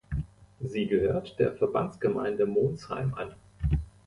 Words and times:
Sie 0.61 0.87
gehört 0.87 1.37
der 1.37 1.53
Verbandsgemeinde 1.53 2.47
Monsheim 2.47 3.13
an. 3.13 3.35